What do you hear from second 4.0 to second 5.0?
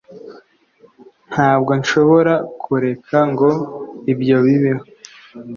ibyo bibeho